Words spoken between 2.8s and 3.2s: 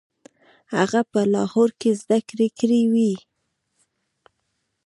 وې.